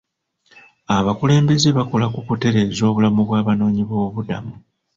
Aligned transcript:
Abakulembeze 0.97 1.69
bakola 1.77 2.05
ku 2.13 2.19
kutereeza 2.27 2.81
obulamu 2.89 3.21
bw'abanoonyiboobubudamu. 3.27 4.53